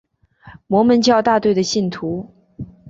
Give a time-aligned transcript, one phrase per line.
[0.65, 2.33] 摩门教大队的信徒。